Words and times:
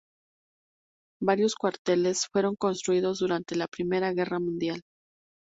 Varios 1.21 1.53
cuarteles 1.53 2.25
fueron 2.25 2.55
construidos 2.55 3.19
durante 3.19 3.55
la 3.55 3.67
Primera 3.67 4.11
Guerra 4.13 4.39
Mundial. 4.39 4.81